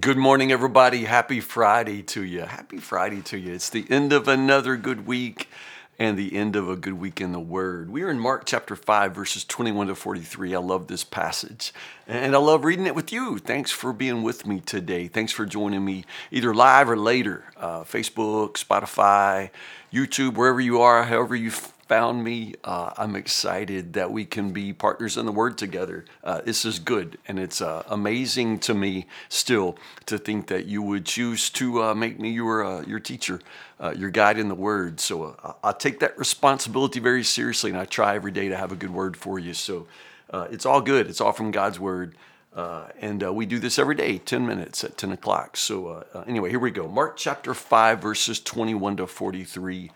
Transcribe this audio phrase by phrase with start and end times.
[0.00, 1.04] Good morning, everybody.
[1.04, 2.40] Happy Friday to you.
[2.40, 3.52] Happy Friday to you.
[3.52, 5.50] It's the end of another good week
[5.98, 7.90] and the end of a good week in the Word.
[7.90, 10.54] We are in Mark chapter 5, verses 21 to 43.
[10.54, 11.74] I love this passage
[12.08, 13.36] and I love reading it with you.
[13.36, 15.08] Thanks for being with me today.
[15.08, 19.50] Thanks for joining me either live or later, uh, Facebook, Spotify,
[19.92, 22.54] YouTube, wherever you are, however you found me.
[22.64, 26.06] Uh, I'm excited that we can be partners in the Word together.
[26.24, 30.80] Uh, this is good, and it's uh, amazing to me still to think that you
[30.80, 33.40] would choose to uh, make me your uh, your teacher,
[33.78, 34.98] uh, your guide in the Word.
[34.98, 38.76] So I take that responsibility very seriously, and I try every day to have a
[38.76, 39.52] good word for you.
[39.52, 39.86] So
[40.32, 41.08] it's all good.
[41.08, 42.14] It's all from God's Word.
[42.54, 45.56] Uh, and uh, we do this every day, 10 minutes at 10 o'clock.
[45.56, 46.86] So, uh, anyway, here we go.
[46.86, 49.90] Mark chapter 5, verses 21 to 43.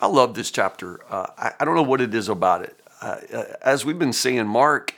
[0.00, 1.00] I love this chapter.
[1.10, 2.78] Uh, I, I, don't know what it is about it.
[3.00, 4.94] Uh, uh, as we've been saying, Mark,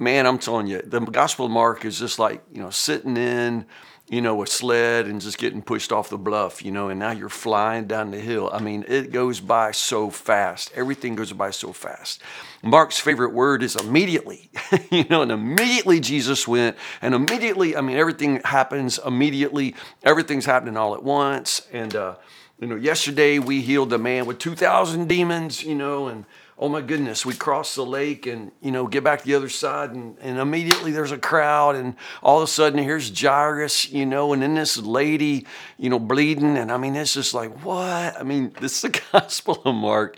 [0.00, 3.66] man, I'm telling you, the Gospel of Mark is just like, you know, sitting in,
[4.12, 7.12] you know, a sled and just getting pushed off the bluff, you know, and now
[7.12, 8.50] you're flying down the hill.
[8.52, 10.70] I mean, it goes by so fast.
[10.74, 12.20] Everything goes by so fast.
[12.62, 14.50] Mark's favorite word is immediately,
[14.90, 19.74] you know, and immediately Jesus went, and immediately, I mean, everything happens immediately.
[20.02, 21.66] Everything's happening all at once.
[21.72, 22.16] And, uh,
[22.60, 26.26] you know, yesterday we healed a man with 2,000 demons, you know, and
[26.58, 29.90] oh my goodness, we cross the lake and, you know, get back the other side
[29.90, 34.32] and, and immediately there's a crowd and all of a sudden here's Jairus, you know,
[34.32, 35.46] and then this lady,
[35.78, 36.56] you know, bleeding.
[36.56, 38.18] And I mean, it's just like, what?
[38.18, 40.16] I mean, this is the Gospel of Mark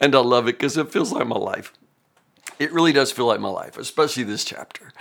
[0.00, 1.72] and I love it because it feels like my life.
[2.58, 4.92] It really does feel like my life, especially this chapter.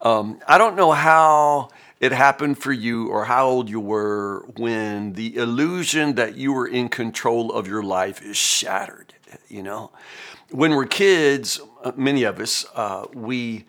[0.00, 5.12] Um, I don't know how it happened for you or how old you were when
[5.12, 9.14] the illusion that you were in control of your life is shattered.
[9.48, 9.90] You know,
[10.50, 13.64] when we're kids, uh, many of us, uh, we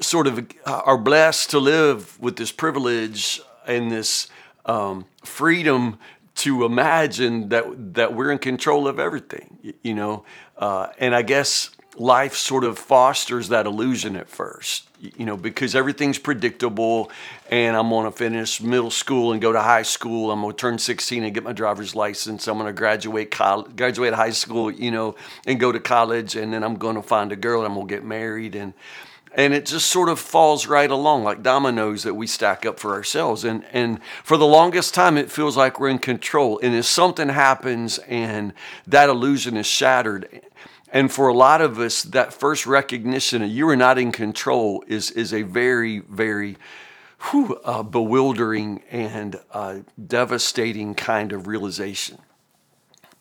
[0.00, 4.28] sort of uh, are blessed to live with this privilege and this
[4.66, 5.98] um, freedom
[6.36, 9.74] to imagine that that we're in control of everything.
[9.82, 10.24] You know,
[10.58, 15.74] uh, and I guess life sort of fosters that illusion at first, you know, because
[15.74, 17.10] everything's predictable
[17.50, 20.30] and I'm going to finish middle school and go to high school.
[20.30, 22.48] I'm going to turn 16 and get my driver's license.
[22.48, 26.36] I'm going to graduate college, graduate high school, you know, and go to college.
[26.36, 28.54] And then I'm going to find a girl and I'm going to get married.
[28.54, 28.74] And,
[29.32, 32.92] and it just sort of falls right along like dominoes that we stack up for
[32.92, 33.44] ourselves.
[33.44, 36.58] And, and for the longest time, it feels like we're in control.
[36.62, 38.52] And if something happens and
[38.86, 40.42] that illusion is shattered,
[40.92, 44.84] and for a lot of us, that first recognition that you are not in control
[44.86, 46.56] is, is a very, very
[47.30, 52.18] whew, uh, bewildering and uh, devastating kind of realization.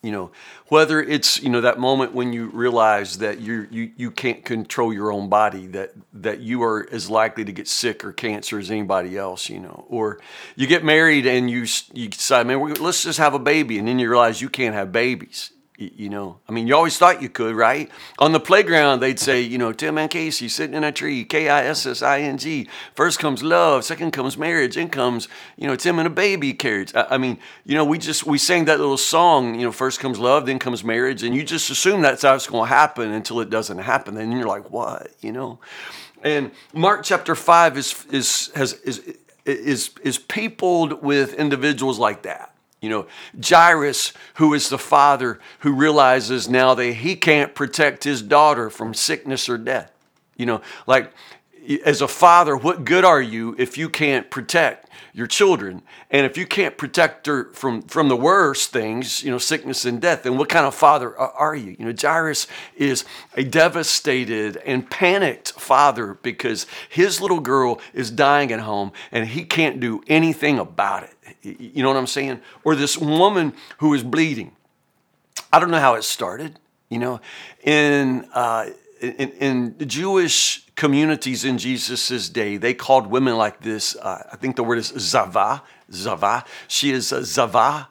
[0.02, 0.32] You know,
[0.68, 4.94] whether it's you know that moment when you realize that you you you can't control
[4.94, 8.70] your own body, that that you are as likely to get sick or cancer as
[8.70, 10.20] anybody else, you know, or
[10.56, 13.98] you get married and you you decide, man, let's just have a baby, and then
[13.98, 17.54] you realize you can't have babies, you know, I mean, you always thought you could,
[17.54, 17.92] right?
[18.20, 21.50] On the playground, they'd say, you know, Tim and Casey sitting in a tree, K
[21.50, 22.70] I S S I N G.
[22.94, 25.28] First comes love, second comes marriage, then comes,
[25.58, 26.94] you know, Tim and a baby carriage.
[26.96, 30.18] I, mean, you know, we just, we sang that little song, you know, first comes
[30.18, 33.42] love, then comes marriage, and you just assume that's how it's going to happen until
[33.42, 34.16] it doesn't happen.
[34.16, 35.60] Then you're like, what, you know?
[36.24, 42.55] And Mark chapter 5 is, is, has, is, is, is peopled with individuals like that
[42.86, 43.08] you know,
[43.44, 48.94] Jairus, who is the father who realizes now that he can't protect his daughter from
[48.94, 49.92] sickness or death.
[50.38, 51.12] You know, like
[51.84, 55.82] as a father, what good are you if you can't protect your children?
[56.12, 60.02] And if you can't protect her from, from the worst things, you know, sickness and
[60.02, 61.76] death, then what kind of father are you?
[61.80, 63.06] You know, Jairus is
[63.36, 69.44] a devastated and panicked father because his little girl is dying at home and he
[69.44, 71.38] can't do anything about it.
[71.42, 72.42] You know what I'm saying?
[72.64, 74.52] Or this woman who is bleeding.
[75.52, 76.60] I don't know how it started.
[76.90, 77.20] You know,
[77.64, 78.70] in uh,
[79.02, 83.96] in, in Jewish communities in Jesus' day, they called women like this.
[83.96, 85.64] Uh, I think the word is zava.
[85.92, 86.44] Zava.
[86.68, 87.88] She is a zava,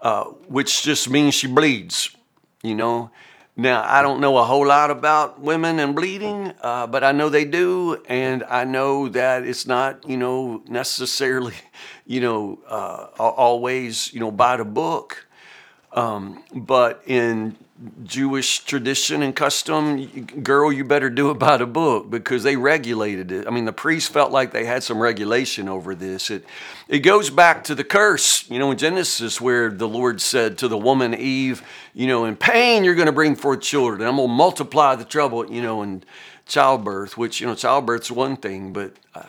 [0.00, 2.14] uh, which just means she bleeds.
[2.62, 3.10] You know,
[3.56, 7.28] now, I don't know a whole lot about women and bleeding, uh, but I know
[7.28, 11.54] they do, and I know that it's not, you know, necessarily,
[12.06, 15.28] you know, uh, always, you know, by the book.
[15.92, 17.56] Um, but in
[18.04, 20.06] Jewish tradition and custom,
[20.42, 23.46] girl, you better do it by the book because they regulated it.
[23.46, 26.30] I mean, the priests felt like they had some regulation over this.
[26.30, 26.44] It,
[26.88, 30.68] it goes back to the curse, you know, in Genesis where the Lord said to
[30.68, 34.00] the woman Eve, you know, in pain you're going to bring forth children.
[34.00, 36.04] And I'm going to multiply the trouble, you know, in
[36.46, 39.22] childbirth, which, you know, childbirth's one thing, but uh,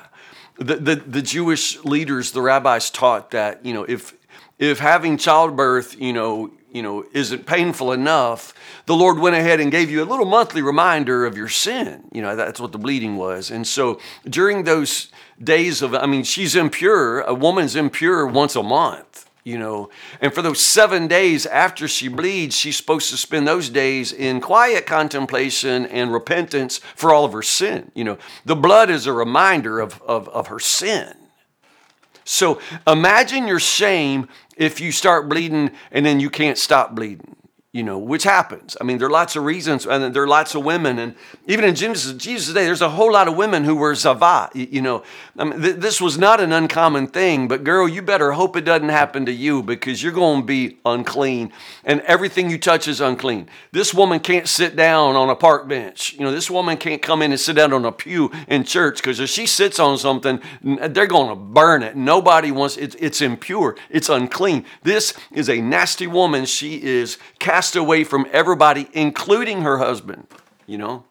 [0.57, 4.13] the, the, the Jewish leaders, the rabbis taught that, you know, if,
[4.57, 8.53] if having childbirth, you know, you know, isn't painful enough,
[8.85, 12.03] the Lord went ahead and gave you a little monthly reminder of your sin.
[12.11, 13.49] You know, that's what the bleeding was.
[13.49, 15.07] And so during those
[15.41, 19.91] days of, I mean, she's impure, a woman's impure once a month you know.
[20.21, 24.41] And for those seven days after she bleeds, she's supposed to spend those days in
[24.41, 27.91] quiet contemplation and repentance for all of her sin.
[27.93, 31.13] You know, the blood is a reminder of, of, of her sin.
[32.25, 34.27] So imagine your shame
[34.57, 37.34] if you start bleeding and then you can't stop bleeding
[37.75, 38.77] you know, which happens.
[38.79, 41.13] I mean, there are lots of reasons, and there are lots of women, and
[41.45, 44.49] even in Jesus' Jesus' day, there's a whole lot of women who were zava.
[44.53, 45.03] You know,
[45.37, 47.49] I mean, th- this was not an uncommon thing.
[47.49, 50.77] But girl, you better hope it doesn't happen to you because you're going to be
[50.85, 51.51] unclean,
[51.83, 53.49] and everything you touch is unclean.
[53.73, 56.13] This woman can't sit down on a park bench.
[56.13, 58.99] You know, this woman can't come in and sit down on a pew in church
[58.99, 61.97] because if she sits on something, they're going to burn it.
[61.97, 62.95] Nobody wants it.
[62.99, 63.75] It's impure.
[63.89, 64.63] It's unclean.
[64.83, 66.45] This is a nasty woman.
[66.45, 70.27] She is cast cast away from everybody, including her husband,
[70.67, 71.03] you know?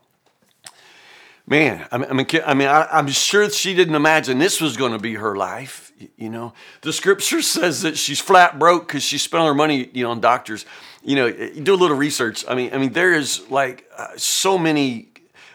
[1.46, 4.98] Man, I mean, I mean, I, am sure she didn't imagine this was going to
[4.98, 5.92] be her life.
[6.16, 9.90] You know, the scripture says that she's flat broke because she spent all her money,
[9.92, 10.64] you know, on doctors.
[11.02, 12.44] You know, do a little research.
[12.48, 15.08] I mean, I mean, there is like uh, so many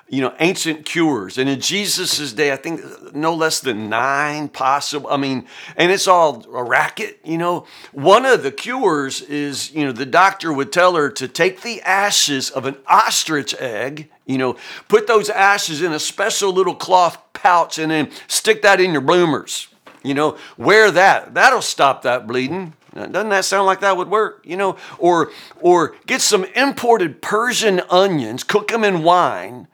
[0.09, 1.37] you know, ancient cures.
[1.37, 2.81] And in Jesus' day, I think
[3.13, 5.09] no less than nine possible.
[5.09, 5.45] I mean,
[5.77, 7.67] and it's all a racket, you know.
[7.91, 11.81] One of the cures is, you know, the doctor would tell her to take the
[11.81, 14.57] ashes of an ostrich egg, you know,
[14.87, 19.01] put those ashes in a special little cloth pouch and then stick that in your
[19.01, 19.67] bloomers.
[20.01, 21.33] You know, wear that.
[21.33, 22.73] That'll stop that bleeding.
[23.07, 24.41] Doesn't that sound like that would work?
[24.45, 25.31] You know, or
[25.61, 29.67] or get some imported Persian onions, cook them in wine,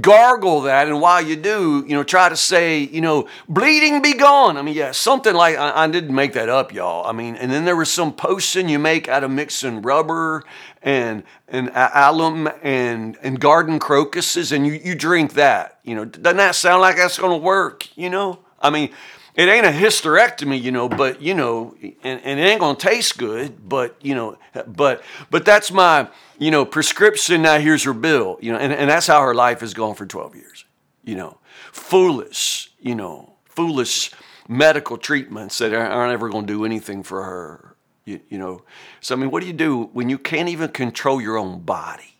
[0.00, 4.14] gargle that, and while you do, you know, try to say, you know, bleeding be
[4.14, 4.56] gone.
[4.56, 7.06] I mean, yeah, something like I, I didn't make that up, y'all.
[7.06, 10.44] I mean, and then there was some potion you make out of mixing rubber
[10.82, 15.78] and and alum and and garden crocuses, and you you drink that.
[15.82, 17.96] You know, doesn't that sound like that's going to work?
[17.96, 18.90] You know, I mean
[19.34, 23.16] it ain't a hysterectomy, you know, but you know, and, and it ain't gonna taste
[23.16, 27.42] good, but you know, but but that's my, you know, prescription.
[27.42, 30.06] Now here's her bill, you know, and, and that's how her life has gone for
[30.06, 30.64] 12 years,
[31.04, 31.38] you know,
[31.72, 34.10] foolish, you know, foolish
[34.48, 38.62] medical treatments that aren't ever gonna do anything for her, you, you know.
[39.00, 42.16] So I mean, what do you do when you can't even control your own body,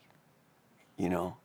[0.96, 1.36] you know?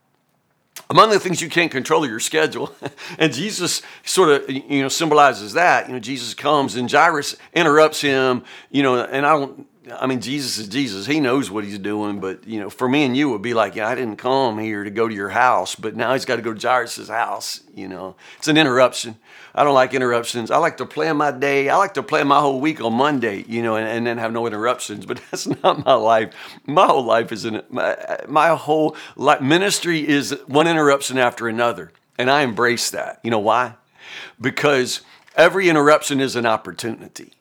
[0.90, 2.74] Among the things you can't control are your schedule
[3.20, 8.02] and jesus sort of you know symbolizes that you know jesus comes and jairus interrupts
[8.02, 11.06] him you know and i don't I mean, Jesus is Jesus.
[11.06, 12.20] He knows what he's doing.
[12.20, 14.84] But, you know, for me and you, would be like, yeah, I didn't come here
[14.84, 17.62] to go to your house, but now he's got to go to jairus's house.
[17.74, 19.18] You know, it's an interruption.
[19.58, 20.52] I don't like interruptions.
[20.52, 21.70] I like to plan my day.
[21.70, 24.34] I like to plan my whole week on Monday, you know, and, and then have
[24.34, 25.06] no interruptions.
[25.06, 26.34] But that's not my life.
[26.66, 27.98] My whole life is in my,
[28.28, 29.40] my whole life.
[29.40, 31.94] Ministry is one interruption after another.
[32.18, 33.20] And I embrace that.
[33.24, 33.76] You know why?
[34.40, 35.02] Because
[35.36, 37.32] every interruption is an opportunity.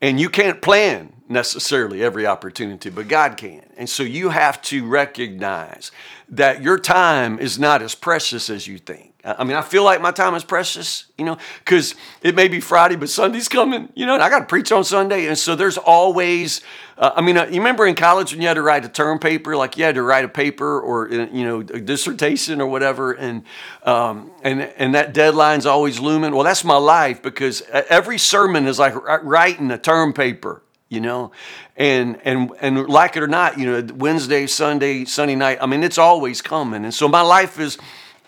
[0.00, 3.62] And you can't plan necessarily every opportunity, but God can.
[3.76, 5.90] And so you have to recognize
[6.28, 9.11] that your time is not as precious as you think.
[9.24, 12.58] I mean, I feel like my time is precious, you know, because it may be
[12.58, 15.28] Friday, but Sunday's coming, you know, and I got to preach on Sunday.
[15.28, 16.60] And so there's always,
[16.98, 19.20] uh, I mean, uh, you remember in college when you had to write a term
[19.20, 22.66] paper, like you had to write a paper or, uh, you know, a dissertation or
[22.66, 23.12] whatever.
[23.12, 23.44] And,
[23.84, 26.34] um, and, and that deadline's always looming.
[26.34, 31.32] Well, that's my life because every sermon is like writing a term paper you know
[31.74, 35.82] and and and like it or not you know wednesday sunday sunday night i mean
[35.82, 37.78] it's always coming and so my life is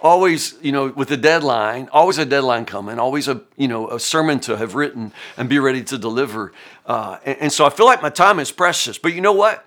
[0.04, 3.98] always, you know, with a deadline, always a deadline coming, always a, you know, a
[3.98, 6.52] sermon to have written and be ready to deliver.
[6.84, 8.98] Uh, and, and so I feel like my time is precious.
[8.98, 9.64] But you know what?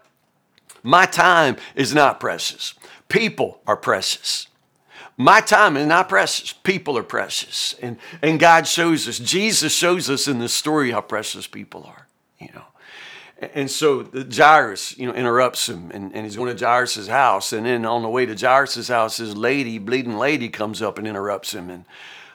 [0.84, 2.76] My time is not precious.
[3.10, 4.46] People are precious.
[5.18, 6.54] My time is not precious.
[6.54, 7.74] People are precious.
[7.82, 12.08] And, and God shows us, Jesus shows us in this story how precious people are,
[12.40, 12.66] you know.
[13.40, 17.54] And so the Jairus, you know, interrupts him and, and he's going to Jairus' house.
[17.54, 21.08] And then on the way to Jairus' house, his lady, bleeding lady, comes up and
[21.08, 21.70] interrupts him.
[21.70, 21.86] And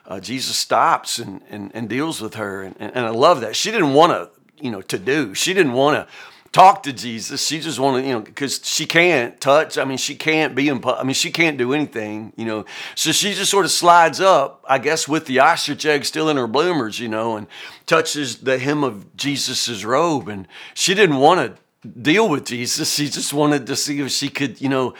[0.06, 2.62] uh, Jesus stops and, and, and deals with her.
[2.62, 3.56] And, and I love that.
[3.56, 4.30] She didn't want to,
[4.62, 5.34] you know, to do.
[5.34, 6.12] She didn't want to
[6.52, 7.46] talk to Jesus.
[7.46, 9.78] She just wanted, you know, because she can't touch.
[9.78, 10.84] I mean, she can't be in.
[10.84, 12.64] I mean, she can't do anything, you know.
[12.94, 16.36] So she just sort of slides up, I guess, with the ostrich egg still in
[16.36, 17.46] her bloomers, you know, and
[17.86, 20.28] touches the hem of Jesus's robe.
[20.28, 22.94] And she didn't want to deal with Jesus.
[22.94, 24.94] She just wanted to see if she could, you know,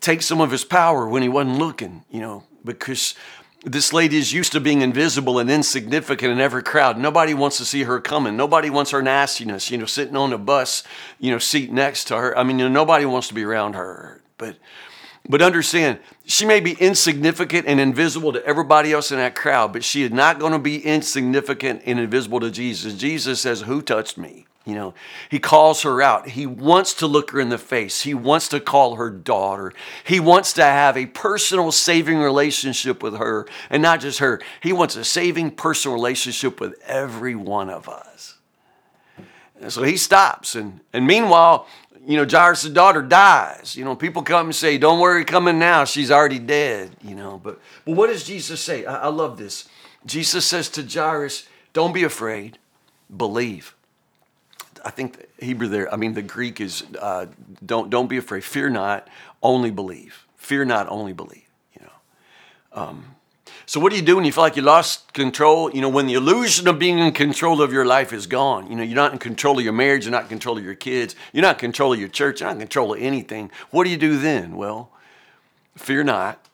[0.00, 2.42] take some of his power when he wasn't looking, you know.
[2.66, 3.14] because
[3.64, 6.98] this lady is used to being invisible and insignificant in every crowd.
[6.98, 8.36] Nobody wants to see her coming.
[8.36, 10.84] Nobody wants her nastiness, you know, sitting on a bus,
[11.18, 12.36] you know, seat next to her.
[12.38, 14.22] I mean, you know, nobody wants to be around her.
[14.38, 14.56] But
[15.28, 19.82] but understand, she may be insignificant and invisible to everybody else in that crowd, but
[19.82, 22.94] she is not going to be insignificant and invisible to Jesus.
[22.94, 24.45] Jesus says, Who touched me?
[24.66, 24.94] You know,
[25.28, 26.30] he calls her out.
[26.30, 28.02] He wants to look her in the face.
[28.02, 29.72] He wants to call her daughter.
[30.02, 34.40] He wants to have a personal saving relationship with her, and not just her.
[34.60, 38.38] He wants a saving personal relationship with every one of us.
[39.60, 40.56] And so he stops.
[40.56, 41.68] And, and meanwhile,
[42.04, 43.76] you know, Jairus' daughter dies.
[43.76, 45.84] You know, people come and say, Don't worry, coming now.
[45.84, 47.40] She's already dead, you know.
[47.42, 48.84] But, but what does Jesus say?
[48.84, 49.68] I, I love this.
[50.04, 52.58] Jesus says to Jairus, Don't be afraid,
[53.14, 53.76] believe.
[54.86, 57.26] I think the Hebrew there, I mean, the Greek is uh,
[57.64, 58.44] don't, don't be afraid.
[58.44, 59.08] Fear not,
[59.42, 60.26] only believe.
[60.36, 61.50] Fear not, only believe.
[61.74, 62.82] You know.
[62.82, 63.04] Um,
[63.66, 65.72] so what do you do when you feel like you lost control?
[65.72, 68.70] You know, when the illusion of being in control of your life is gone.
[68.70, 70.76] You know, you're not in control of your marriage, you're not in control of your
[70.76, 73.50] kids, you're not in control of your church, you're not in control of anything.
[73.72, 74.56] What do you do then?
[74.56, 74.92] Well,
[75.74, 76.46] fear not,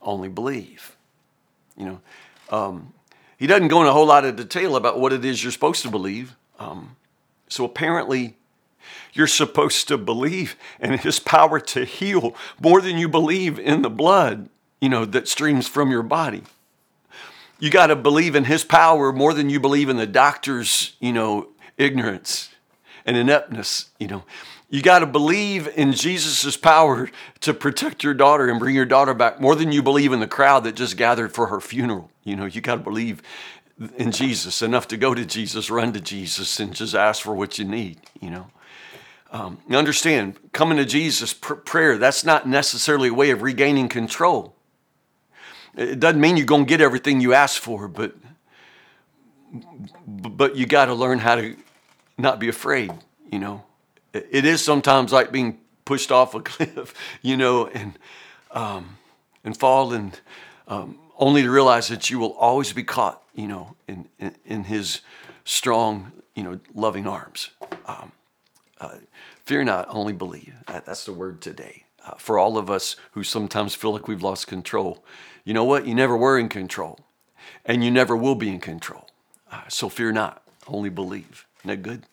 [0.00, 0.96] only believe.
[1.76, 2.00] You know,
[2.48, 2.92] um,
[3.36, 5.82] he doesn't go in a whole lot of detail about what it is you're supposed
[5.82, 6.36] to believe.
[6.60, 6.94] Um,
[7.48, 8.36] so apparently,
[9.12, 13.90] you're supposed to believe in his power to heal more than you believe in the
[13.90, 14.48] blood,
[14.80, 16.42] you know, that streams from your body.
[17.58, 21.12] You got to believe in his power more than you believe in the doctor's, you
[21.12, 21.48] know,
[21.78, 22.50] ignorance
[23.06, 24.24] and ineptness, you know.
[24.68, 27.08] You got to believe in Jesus' power
[27.40, 30.26] to protect your daughter and bring your daughter back more than you believe in the
[30.26, 32.10] crowd that just gathered for her funeral.
[32.24, 33.22] You know, you got to believe
[33.96, 37.58] in Jesus, enough to go to Jesus, run to Jesus, and just ask for what
[37.58, 38.46] you need, you know.
[39.30, 44.54] Um, understand, coming to Jesus, pr- prayer, that's not necessarily a way of regaining control.
[45.76, 48.14] It doesn't mean you're going to get everything you ask for, but
[50.06, 51.56] but you got to learn how to
[52.18, 52.92] not be afraid,
[53.30, 53.62] you know.
[54.12, 57.98] It is sometimes like being pushed off a cliff, you know, and
[58.52, 58.96] um,
[59.44, 60.18] and fall and
[60.66, 64.64] um, only to realize that you will always be caught, you know, in, in, in
[64.64, 65.00] his
[65.44, 67.50] strong, you know, loving arms.
[67.86, 68.12] Um,
[68.80, 68.96] uh,
[69.44, 70.54] fear not, only believe.
[70.68, 71.84] That, that's the word today.
[72.04, 75.04] Uh, for all of us who sometimes feel like we've lost control,
[75.44, 75.86] you know what?
[75.86, 77.00] You never were in control,
[77.64, 79.08] and you never will be in control.
[79.50, 81.46] Uh, so fear not, only believe.
[81.60, 82.04] Isn't that good?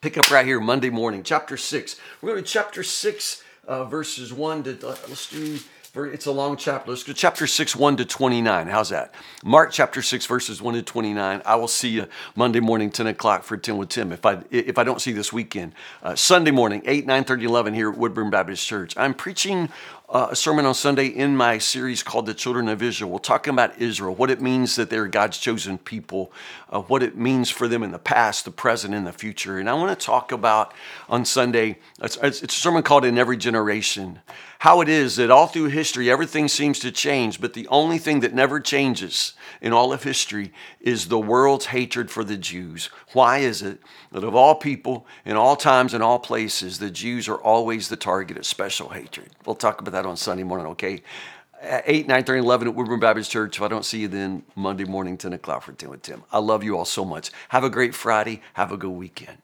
[0.00, 1.98] Pick up right here, Monday morning, chapter 6.
[2.20, 5.58] We're going to chapter 6, uh, verses 1 to, uh, let's do
[6.04, 6.90] it's a long chapter.
[6.90, 8.66] Let's go chapter 6, 1 to 29.
[8.68, 9.14] How's that?
[9.42, 11.42] Mark chapter 6, verses 1 to 29.
[11.44, 14.12] I will see you Monday morning, 10 o'clock for 10 with Tim.
[14.12, 15.72] If I if I don't see this weekend,
[16.02, 18.94] uh, Sunday morning, 8, 9, 30, 11 here at Woodburn Baptist Church.
[18.96, 19.70] I'm preaching
[20.08, 23.10] uh, a sermon on Sunday in my series called The Children of Israel.
[23.10, 26.30] We're talking about Israel, what it means that they're God's chosen people,
[26.70, 29.58] uh, what it means for them in the past, the present, and the future.
[29.58, 30.72] And I want to talk about
[31.08, 34.20] on Sunday, it's, it's a sermon called In Every Generation,
[34.60, 38.20] how it is that all through history, everything seems to change, but the only thing
[38.20, 42.90] that never changes in all of history is the world's hatred for the Jews.
[43.12, 43.80] Why is it
[44.12, 47.96] that of all people, in all times, in all places, the Jews are always the
[47.96, 49.30] target of special hatred?
[49.44, 51.02] We'll talk about that on Sunday morning, okay?
[51.60, 53.56] At 8, 9, 30, 11 at Woodburn Baptist Church.
[53.56, 56.22] If I don't see you then, Monday morning, 10 o'clock for 10 with Tim.
[56.30, 57.30] I love you all so much.
[57.48, 58.42] Have a great Friday.
[58.54, 59.38] Have a good weekend.